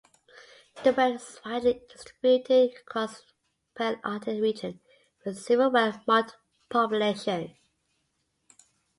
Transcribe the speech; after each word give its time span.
The 0.83 0.93
bird 0.93 1.17
is 1.17 1.39
widely 1.45 1.83
distributed 1.87 2.71
across 2.75 3.21
the 3.21 3.33
Palearctic 3.99 4.41
region 4.41 4.79
with 5.23 5.37
several 5.37 5.69
well 5.69 6.01
marked 6.07 6.37
populations. 6.69 7.51